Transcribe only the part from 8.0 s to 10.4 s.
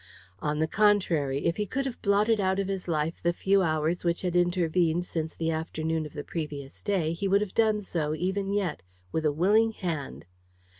even yet, with a willing hand.